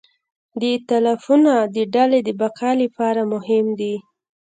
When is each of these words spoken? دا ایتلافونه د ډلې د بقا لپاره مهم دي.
دا 0.59 0.67
ایتلافونه 0.75 1.51
د 1.75 1.77
ډلې 1.93 2.19
د 2.23 2.29
بقا 2.41 2.71
لپاره 2.81 3.21
مهم 3.33 3.65
دي. 3.79 3.95